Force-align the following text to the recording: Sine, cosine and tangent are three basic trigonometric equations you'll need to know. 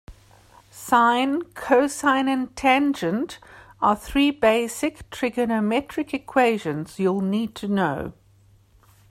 Sine, 0.71 1.43
cosine 1.53 2.27
and 2.27 2.55
tangent 2.55 3.37
are 3.83 3.95
three 3.95 4.31
basic 4.31 5.07
trigonometric 5.11 6.15
equations 6.15 6.97
you'll 6.97 7.21
need 7.21 7.53
to 7.53 7.67
know. 7.67 8.13